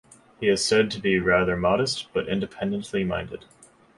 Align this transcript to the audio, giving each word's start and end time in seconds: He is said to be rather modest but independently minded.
He 0.39 0.47
is 0.47 0.65
said 0.65 0.89
to 0.89 0.99
be 0.99 1.19
rather 1.19 1.55
modest 1.55 2.07
but 2.11 2.27
independently 2.27 3.03
minded. 3.03 3.45